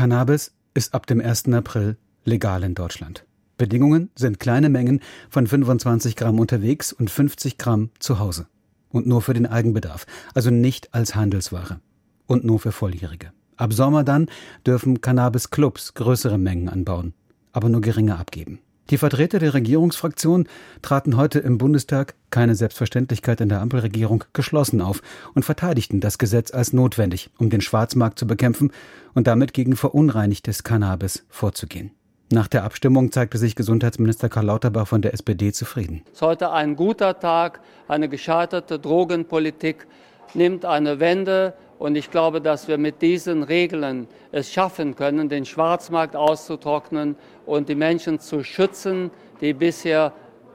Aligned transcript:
Cannabis 0.00 0.54
ist 0.72 0.94
ab 0.94 1.04
dem 1.04 1.20
1. 1.20 1.52
April 1.52 1.98
legal 2.24 2.62
in 2.62 2.74
Deutschland. 2.74 3.26
Bedingungen 3.58 4.08
sind 4.14 4.40
kleine 4.40 4.70
Mengen 4.70 5.00
von 5.28 5.46
25 5.46 6.16
Gramm 6.16 6.40
unterwegs 6.40 6.94
und 6.94 7.10
50 7.10 7.58
Gramm 7.58 7.90
zu 7.98 8.18
Hause. 8.18 8.46
Und 8.88 9.06
nur 9.06 9.20
für 9.20 9.34
den 9.34 9.44
Eigenbedarf, 9.44 10.06
also 10.32 10.48
nicht 10.48 10.94
als 10.94 11.14
Handelsware. 11.14 11.80
Und 12.26 12.44
nur 12.44 12.58
für 12.60 12.72
Volljährige. 12.72 13.34
Ab 13.58 13.74
Sommer 13.74 14.02
dann 14.02 14.30
dürfen 14.66 15.02
Cannabis-Clubs 15.02 15.92
größere 15.92 16.38
Mengen 16.38 16.70
anbauen, 16.70 17.12
aber 17.52 17.68
nur 17.68 17.82
geringe 17.82 18.16
abgeben. 18.16 18.60
Die 18.90 18.98
Vertreter 18.98 19.38
der 19.38 19.54
Regierungsfraktion 19.54 20.48
traten 20.82 21.16
heute 21.16 21.38
im 21.38 21.58
Bundestag, 21.58 22.14
keine 22.30 22.56
Selbstverständlichkeit 22.56 23.40
in 23.40 23.48
der 23.48 23.60
Ampelregierung, 23.60 24.24
geschlossen 24.32 24.80
auf 24.80 25.00
und 25.32 25.44
verteidigten 25.44 26.00
das 26.00 26.18
Gesetz 26.18 26.52
als 26.52 26.72
notwendig, 26.72 27.30
um 27.38 27.50
den 27.50 27.60
Schwarzmarkt 27.60 28.18
zu 28.18 28.26
bekämpfen 28.26 28.72
und 29.14 29.28
damit 29.28 29.54
gegen 29.54 29.76
verunreinigtes 29.76 30.64
Cannabis 30.64 31.24
vorzugehen. 31.28 31.92
Nach 32.32 32.48
der 32.48 32.64
Abstimmung 32.64 33.12
zeigte 33.12 33.38
sich 33.38 33.54
Gesundheitsminister 33.54 34.28
Karl 34.28 34.46
Lauterbach 34.46 34.88
von 34.88 35.02
der 35.02 35.14
SPD 35.14 35.52
zufrieden. 35.52 36.02
Es 36.06 36.14
ist 36.14 36.22
heute 36.22 36.50
ein 36.50 36.74
guter 36.74 37.18
Tag. 37.20 37.60
Eine 37.86 38.08
gescheiterte 38.08 38.80
Drogenpolitik 38.80 39.86
nimmt 40.34 40.64
eine 40.64 40.98
Wende 40.98 41.54
und 41.80 41.96
ich 41.96 42.10
glaube, 42.10 42.42
dass 42.42 42.68
wir 42.68 42.76
mit 42.76 43.00
diesen 43.00 43.42
Regeln 43.42 44.06
es 44.32 44.52
schaffen 44.52 44.96
können, 44.96 45.30
den 45.30 45.46
Schwarzmarkt 45.46 46.14
auszutrocknen 46.14 47.16
und 47.46 47.70
die 47.70 47.74
Menschen 47.74 48.20
zu 48.20 48.44
schützen, 48.44 49.10
die 49.40 49.54
bisher 49.54 50.12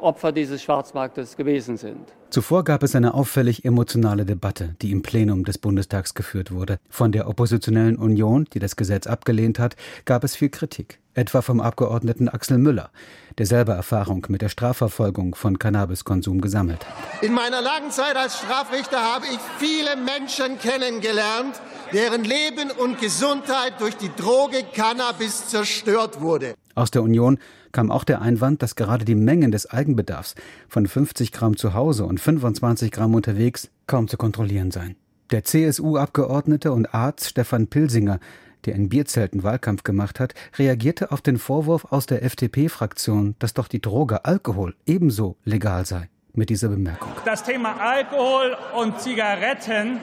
Opfer 0.00 0.32
dieses 0.32 0.62
Schwarzmarktes 0.62 1.36
gewesen 1.36 1.76
sind. 1.76 2.12
Zuvor 2.30 2.64
gab 2.64 2.82
es 2.82 2.94
eine 2.94 3.14
auffällig 3.14 3.64
emotionale 3.64 4.26
Debatte, 4.26 4.76
die 4.82 4.92
im 4.92 5.02
Plenum 5.02 5.44
des 5.44 5.58
Bundestags 5.58 6.14
geführt 6.14 6.52
wurde. 6.52 6.78
Von 6.90 7.10
der 7.12 7.28
oppositionellen 7.28 7.96
Union, 7.96 8.46
die 8.52 8.58
das 8.58 8.76
Gesetz 8.76 9.06
abgelehnt 9.06 9.58
hat, 9.58 9.76
gab 10.04 10.24
es 10.24 10.36
viel 10.36 10.50
Kritik, 10.50 10.98
etwa 11.14 11.40
vom 11.40 11.60
Abgeordneten 11.60 12.28
Axel 12.28 12.58
Müller, 12.58 12.90
der 13.38 13.46
selber 13.46 13.74
Erfahrung 13.74 14.26
mit 14.28 14.42
der 14.42 14.50
Strafverfolgung 14.50 15.34
von 15.34 15.58
Cannabiskonsum 15.58 16.40
gesammelt 16.40 16.86
hat. 16.86 17.22
In 17.22 17.32
meiner 17.32 17.62
langen 17.62 17.90
Zeit 17.90 18.16
als 18.16 18.38
Strafrichter 18.38 19.00
habe 19.00 19.24
ich 19.26 19.38
viele 19.58 19.96
Menschen 19.96 20.58
kennengelernt, 20.58 21.60
deren 21.92 22.24
Leben 22.24 22.70
und 22.70 23.00
Gesundheit 23.00 23.80
durch 23.80 23.96
die 23.96 24.10
Droge 24.14 24.64
Cannabis 24.74 25.48
zerstört 25.48 26.20
wurde. 26.20 26.54
Aus 26.78 26.92
der 26.92 27.02
Union 27.02 27.38
kam 27.72 27.90
auch 27.90 28.04
der 28.04 28.22
Einwand, 28.22 28.62
dass 28.62 28.76
gerade 28.76 29.04
die 29.04 29.16
Mengen 29.16 29.50
des 29.50 29.68
Eigenbedarfs 29.68 30.36
von 30.68 30.86
50 30.86 31.32
Gramm 31.32 31.56
zu 31.56 31.74
Hause 31.74 32.04
und 32.04 32.20
25 32.20 32.92
Gramm 32.92 33.16
unterwegs 33.16 33.68
kaum 33.88 34.06
zu 34.06 34.16
kontrollieren 34.16 34.70
seien. 34.70 34.94
Der 35.32 35.42
CSU-Abgeordnete 35.42 36.70
und 36.70 36.94
Arzt 36.94 37.30
Stefan 37.30 37.66
Pilsinger, 37.66 38.20
der 38.64 38.76
in 38.76 38.88
Bierzelten 38.88 39.42
Wahlkampf 39.42 39.82
gemacht 39.82 40.20
hat, 40.20 40.34
reagierte 40.56 41.10
auf 41.10 41.20
den 41.20 41.38
Vorwurf 41.38 41.86
aus 41.90 42.06
der 42.06 42.22
FDP-Fraktion, 42.22 43.34
dass 43.40 43.54
doch 43.54 43.66
die 43.66 43.80
Droge 43.80 44.24
Alkohol 44.24 44.76
ebenso 44.86 45.34
legal 45.44 45.84
sei. 45.84 46.08
Mit 46.32 46.48
dieser 46.48 46.68
Bemerkung. 46.68 47.10
Das 47.24 47.42
Thema 47.42 47.74
Alkohol 47.80 48.56
und 48.76 49.00
Zigaretten 49.00 49.98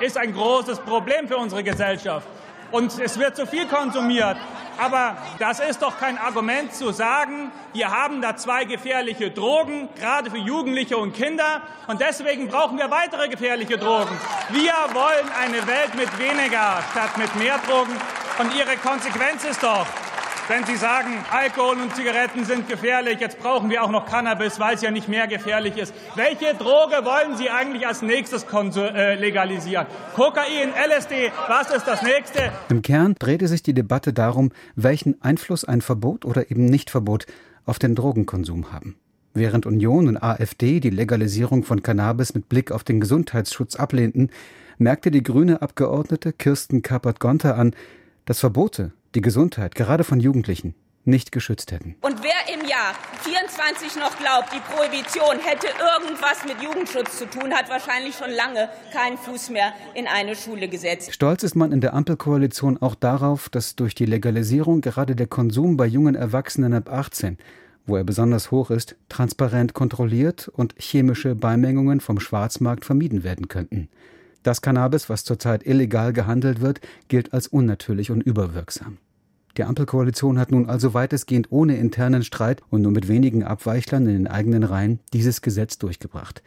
ist 0.00 0.18
ein 0.18 0.34
großes 0.34 0.80
Problem 0.80 1.28
für 1.28 1.38
unsere 1.38 1.64
Gesellschaft. 1.64 2.28
Und 2.70 2.98
es 2.98 3.18
wird 3.18 3.36
zu 3.36 3.46
viel 3.46 3.66
konsumiert. 3.66 4.36
Aber 4.78 5.16
das 5.38 5.60
ist 5.60 5.82
doch 5.82 5.98
kein 5.98 6.16
Argument 6.16 6.72
zu 6.74 6.90
sagen, 6.90 7.52
wir 7.74 7.90
haben 7.90 8.22
da 8.22 8.36
zwei 8.36 8.64
gefährliche 8.64 9.30
Drogen, 9.30 9.88
gerade 9.98 10.30
für 10.30 10.38
Jugendliche 10.38 10.96
und 10.96 11.12
Kinder, 11.12 11.60
und 11.86 12.00
deswegen 12.00 12.48
brauchen 12.48 12.78
wir 12.78 12.90
weitere 12.90 13.28
gefährliche 13.28 13.76
Drogen. 13.76 14.16
Wir 14.48 14.72
wollen 14.94 15.28
eine 15.38 15.66
Welt 15.66 15.94
mit 15.96 16.18
weniger 16.18 16.82
statt 16.92 17.18
mit 17.18 17.34
mehr 17.36 17.58
Drogen. 17.68 17.94
Und 18.38 18.54
Ihre 18.54 18.76
Konsequenz 18.78 19.44
ist 19.44 19.62
doch, 19.62 19.86
wenn 20.50 20.66
Sie 20.66 20.74
sagen, 20.74 21.10
Alkohol 21.30 21.80
und 21.80 21.94
Zigaretten 21.94 22.44
sind 22.44 22.68
gefährlich, 22.68 23.20
jetzt 23.20 23.38
brauchen 23.38 23.70
wir 23.70 23.84
auch 23.84 23.90
noch 23.90 24.04
Cannabis, 24.04 24.58
weil 24.58 24.74
es 24.74 24.82
ja 24.82 24.90
nicht 24.90 25.08
mehr 25.08 25.28
gefährlich 25.28 25.76
ist. 25.76 25.94
Welche 26.16 26.54
Droge 26.54 27.04
wollen 27.04 27.36
Sie 27.36 27.48
eigentlich 27.48 27.86
als 27.86 28.02
nächstes 28.02 28.44
äh, 28.44 29.14
legalisieren? 29.14 29.86
Kokain, 30.16 30.70
LSD, 30.70 31.30
was 31.46 31.70
ist 31.70 31.86
das 31.86 32.02
nächste? 32.02 32.50
Im 32.68 32.82
Kern 32.82 33.14
drehte 33.16 33.46
sich 33.46 33.62
die 33.62 33.74
Debatte 33.74 34.12
darum, 34.12 34.50
welchen 34.74 35.22
Einfluss 35.22 35.64
ein 35.64 35.82
Verbot 35.82 36.24
oder 36.24 36.50
eben 36.50 36.64
Nichtverbot 36.64 37.26
auf 37.64 37.78
den 37.78 37.94
Drogenkonsum 37.94 38.72
haben. 38.72 38.96
Während 39.32 39.66
Union 39.66 40.08
und 40.08 40.16
AfD 40.20 40.80
die 40.80 40.90
Legalisierung 40.90 41.62
von 41.62 41.84
Cannabis 41.84 42.34
mit 42.34 42.48
Blick 42.48 42.72
auf 42.72 42.82
den 42.82 42.98
Gesundheitsschutz 42.98 43.76
ablehnten, 43.76 44.30
merkte 44.78 45.12
die 45.12 45.22
grüne 45.22 45.62
Abgeordnete 45.62 46.32
Kirsten 46.32 46.82
Kappert-Gonter 46.82 47.56
an, 47.56 47.72
dass 48.24 48.40
Verbote 48.40 48.90
die 49.14 49.20
Gesundheit, 49.20 49.74
gerade 49.74 50.04
von 50.04 50.20
Jugendlichen, 50.20 50.74
nicht 51.04 51.32
geschützt 51.32 51.72
hätten. 51.72 51.96
Und 52.02 52.22
wer 52.22 52.54
im 52.54 52.68
Jahr 52.68 52.94
24 53.22 53.96
noch 53.96 54.16
glaubt, 54.18 54.52
die 54.54 54.60
Prohibition 54.60 55.38
hätte 55.42 55.66
irgendwas 55.66 56.44
mit 56.46 56.62
Jugendschutz 56.62 57.18
zu 57.18 57.26
tun, 57.28 57.52
hat 57.54 57.70
wahrscheinlich 57.70 58.14
schon 58.14 58.30
lange 58.30 58.68
keinen 58.92 59.16
Fuß 59.16 59.50
mehr 59.50 59.72
in 59.94 60.06
eine 60.06 60.36
Schule 60.36 60.68
gesetzt. 60.68 61.12
Stolz 61.14 61.42
ist 61.42 61.54
man 61.54 61.72
in 61.72 61.80
der 61.80 61.94
Ampelkoalition 61.94 62.80
auch 62.82 62.94
darauf, 62.94 63.48
dass 63.48 63.76
durch 63.76 63.94
die 63.94 64.06
Legalisierung 64.06 64.82
gerade 64.82 65.16
der 65.16 65.26
Konsum 65.26 65.76
bei 65.76 65.86
jungen 65.86 66.14
Erwachsenen 66.14 66.74
ab 66.74 66.90
18 66.90 67.38
wo 67.86 67.96
er 67.96 68.04
besonders 68.04 68.50
hoch 68.50 68.70
ist, 68.70 68.96
transparent 69.08 69.74
kontrolliert 69.74 70.48
und 70.48 70.74
chemische 70.78 71.34
Beimengungen 71.34 72.00
vom 72.00 72.20
Schwarzmarkt 72.20 72.84
vermieden 72.84 73.24
werden 73.24 73.48
könnten. 73.48 73.88
Das 74.42 74.62
Cannabis, 74.62 75.10
was 75.10 75.24
zurzeit 75.24 75.66
illegal 75.66 76.12
gehandelt 76.12 76.60
wird, 76.60 76.80
gilt 77.08 77.34
als 77.34 77.46
unnatürlich 77.46 78.10
und 78.10 78.22
überwirksam. 78.22 78.98
Die 79.56 79.64
Ampelkoalition 79.64 80.38
hat 80.38 80.50
nun 80.50 80.70
also 80.70 80.94
weitestgehend 80.94 81.48
ohne 81.50 81.76
internen 81.76 82.22
Streit 82.22 82.62
und 82.70 82.82
nur 82.82 82.92
mit 82.92 83.08
wenigen 83.08 83.44
Abweichlern 83.44 84.06
in 84.06 84.14
den 84.14 84.26
eigenen 84.28 84.62
Reihen 84.62 85.00
dieses 85.12 85.42
Gesetz 85.42 85.76
durchgebracht. 85.76 86.42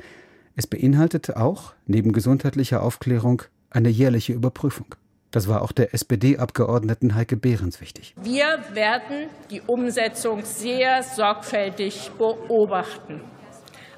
Es 0.55 0.65
beinhaltete 0.67 1.37
auch, 1.37 1.73
neben 1.85 2.13
gesundheitlicher 2.13 2.81
Aufklärung, 2.81 3.43
eine 3.69 3.89
jährliche 3.89 4.33
Überprüfung. 4.33 4.95
Das 5.31 5.47
war 5.47 5.63
auch 5.63 5.71
der 5.71 5.93
SPD-Abgeordneten 5.93 7.15
Heike 7.15 7.37
Behrens 7.37 7.81
wichtig. 7.81 8.15
Wir 8.21 8.59
werden 8.73 9.29
die 9.49 9.61
Umsetzung 9.61 10.45
sehr 10.45 11.01
sorgfältig 11.01 12.11
beobachten. 12.17 13.19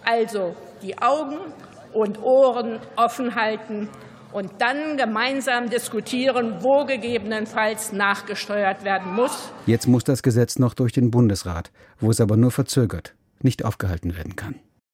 Also 0.03 0.55
die 0.81 0.97
Augen 0.97 1.37
und 1.95 2.21
Ohren 2.21 2.79
offen 2.95 3.35
halten 3.35 3.89
und 4.31 4.51
dann 4.59 4.97
gemeinsam 4.97 5.69
diskutieren, 5.69 6.55
wo 6.59 6.85
gegebenenfalls 6.85 7.93
nachgesteuert 7.93 8.83
werden 8.83 9.13
muss. 9.13 9.51
Jetzt 9.65 9.87
muss 9.87 10.03
das 10.03 10.21
Gesetz 10.21 10.59
noch 10.59 10.73
durch 10.73 10.91
den 10.91 11.09
Bundesrat, 11.09 11.71
wo 11.99 12.11
es 12.11 12.19
aber 12.19 12.35
nur 12.35 12.51
verzögert, 12.51 13.15
nicht 13.41 13.63
aufgehalten 13.63 14.17
werden 14.17 14.35
kann. 14.35 14.55